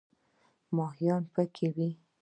[0.75, 1.89] ماهیان پکې وي.